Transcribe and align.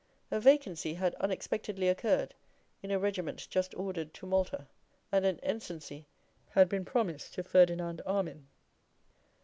A 0.31 0.39
vacancy 0.39 0.95
had 0.95 1.13
unexpectedly 1.19 1.87
occurred 1.87 2.33
in 2.81 2.89
a 2.89 2.97
regiment 2.97 3.47
just 3.51 3.75
ordered 3.75 4.15
to 4.15 4.25
Malta, 4.25 4.67
and 5.11 5.27
an 5.27 5.39
ensigncy 5.43 6.05
had 6.49 6.67
been 6.67 6.85
promised 6.85 7.35
to 7.35 7.43
Ferdinand 7.43 8.01
Armine. 8.07 8.47